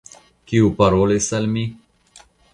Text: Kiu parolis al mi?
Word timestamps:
Kiu 0.51 0.71
parolis 0.79 1.29
al 1.41 1.47
mi? 1.53 1.67